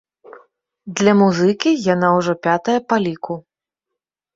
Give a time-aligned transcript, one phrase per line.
[1.01, 3.33] Для музыкі яна ўжо пятая па ліку.